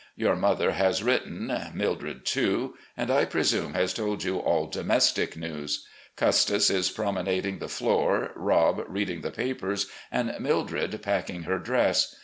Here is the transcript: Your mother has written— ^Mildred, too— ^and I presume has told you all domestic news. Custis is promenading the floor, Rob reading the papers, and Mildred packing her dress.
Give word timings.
Your 0.15 0.35
mother 0.35 0.71
has 0.71 1.03
written— 1.03 1.49
^Mildred, 1.75 2.25
too— 2.25 2.75
^and 2.97 3.11
I 3.11 3.23
presume 3.23 3.75
has 3.75 3.93
told 3.93 4.23
you 4.23 4.37
all 4.39 4.65
domestic 4.65 5.37
news. 5.37 5.85
Custis 6.15 6.71
is 6.71 6.89
promenading 6.89 7.59
the 7.59 7.69
floor, 7.69 8.31
Rob 8.33 8.83
reading 8.87 9.21
the 9.21 9.29
papers, 9.29 9.91
and 10.11 10.33
Mildred 10.39 11.03
packing 11.03 11.43
her 11.43 11.59
dress. 11.59 12.15